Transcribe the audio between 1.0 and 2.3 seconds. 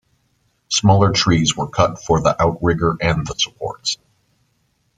trees were cut for